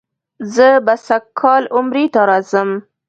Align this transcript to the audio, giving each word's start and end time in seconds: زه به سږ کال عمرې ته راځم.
زه 0.53 0.67
به 0.85 0.95
سږ 1.05 1.23
کال 1.39 1.63
عمرې 1.75 2.05
ته 2.13 2.21
راځم. 2.29 2.69